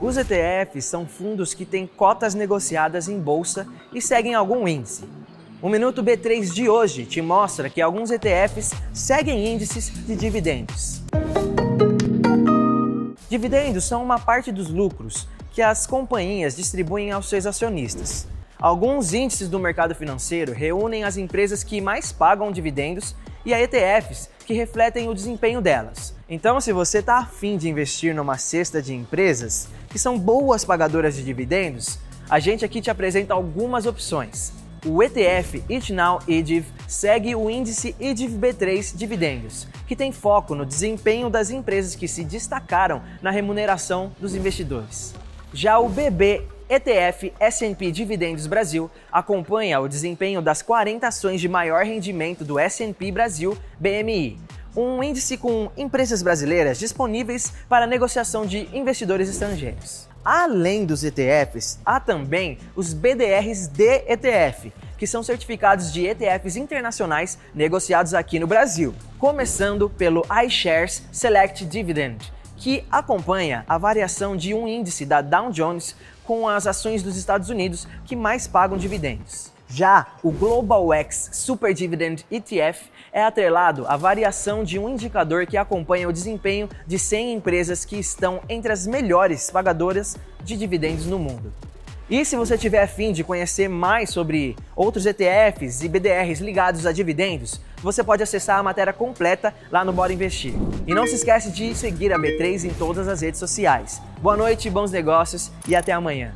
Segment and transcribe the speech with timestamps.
[0.00, 5.04] Os ETFs são fundos que têm cotas negociadas em bolsa e seguem algum índice.
[5.60, 11.02] O Minuto B3 de hoje te mostra que alguns ETFs seguem índices de dividendos.
[13.28, 18.26] Dividendos são uma parte dos lucros que as companhias distribuem aos seus acionistas.
[18.60, 24.28] Alguns índices do mercado financeiro reúnem as empresas que mais pagam dividendos e a ETFs
[24.44, 26.14] que refletem o desempenho delas.
[26.28, 31.16] Então, se você está afim de investir numa cesta de empresas que são boas pagadoras
[31.16, 31.98] de dividendos,
[32.28, 34.52] a gente aqui te apresenta algumas opções.
[34.84, 41.30] O ETF ItNow IDIV segue o índice IDIV B3 Dividendos, que tem foco no desempenho
[41.30, 45.14] das empresas que se destacaram na remuneração dos investidores.
[45.54, 51.84] Já o BB ETF S&P Dividendos Brasil acompanha o desempenho das 40 ações de maior
[51.84, 54.38] rendimento do S&P Brasil BMI,
[54.76, 60.08] um índice com empresas brasileiras disponíveis para negociação de investidores estrangeiros.
[60.24, 67.36] Além dos ETFs, há também os BDRs de ETF, que são certificados de ETFs internacionais
[67.52, 74.68] negociados aqui no Brasil, começando pelo iShares Select Dividend, que acompanha a variação de um
[74.68, 79.50] índice da Dow Jones com as ações dos Estados Unidos que mais pagam dividendos.
[79.66, 85.56] Já o Global X Super Dividend ETF é atrelado à variação de um indicador que
[85.56, 91.18] acompanha o desempenho de 100 empresas que estão entre as melhores pagadoras de dividendos no
[91.18, 91.50] mundo.
[92.10, 96.90] E se você tiver afim de conhecer mais sobre outros ETFs e BDRs ligados a
[96.90, 100.52] dividendos, você pode acessar a matéria completa lá no Bora Investir.
[100.88, 104.02] E não se esquece de seguir a B3 em todas as redes sociais.
[104.20, 106.34] Boa noite, bons negócios e até amanhã.